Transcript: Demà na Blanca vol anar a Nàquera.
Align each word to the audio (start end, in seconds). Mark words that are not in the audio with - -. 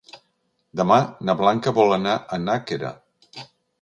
Demà 0.79 0.95
na 1.29 1.35
Blanca 1.41 1.73
vol 1.81 1.93
anar 1.99 2.17
a 2.17 2.41
Nàquera. 2.47 2.91